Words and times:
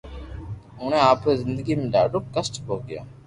اوڻي 0.79 0.99
آپري 1.11 1.33
زندگي 1.43 1.75
۾ 1.81 1.85
ڌاڌو 1.93 2.19
ڪسٽ 2.35 2.53
ڀوگيو 2.67 3.01